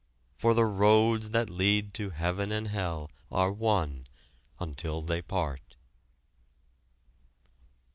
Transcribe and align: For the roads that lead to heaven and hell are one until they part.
For 0.35 0.55
the 0.55 0.65
roads 0.65 1.29
that 1.29 1.47
lead 1.47 1.93
to 1.93 2.09
heaven 2.09 2.51
and 2.51 2.69
hell 2.69 3.11
are 3.31 3.51
one 3.51 4.07
until 4.59 4.99
they 5.01 5.21
part. 5.21 5.75